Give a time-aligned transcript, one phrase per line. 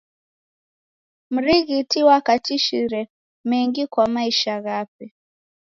[1.31, 3.09] Mrighiti wakatishire
[3.47, 5.15] mengi kwa maisha ghape.